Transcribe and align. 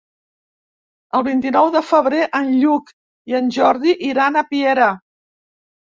El 1.17 1.23
vint-i-nou 1.27 1.69
de 1.75 1.83
febrer 1.91 2.23
en 2.41 2.49
Lluc 2.63 2.89
i 3.33 3.39
en 3.41 3.53
Jordi 3.59 3.95
iran 4.11 4.41
a 4.41 4.47
Piera. 4.53 4.93